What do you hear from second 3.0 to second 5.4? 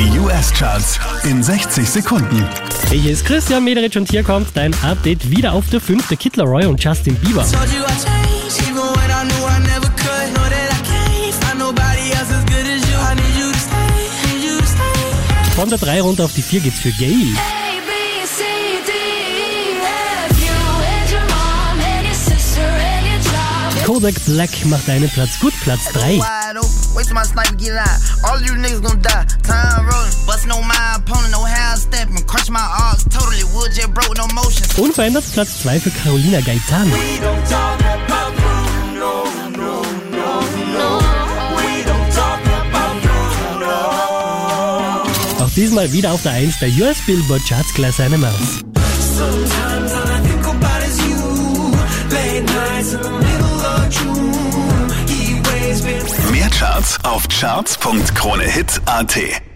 hier ist Christian Mederich und hier kommt dein Update